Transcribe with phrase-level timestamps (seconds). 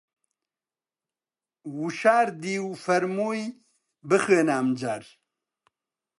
[1.79, 3.43] وشاردی و فەرمووی:
[4.09, 5.03] بخوێنە ئەمجار